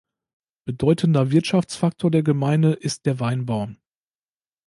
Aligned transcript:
Bedeutender 0.65 1.29
Wirtschaftsfaktor 1.29 2.09
der 2.09 2.23
Gemeinde 2.23 2.73
ist 2.73 3.05
der 3.05 3.19
Weinbau. 3.19 3.67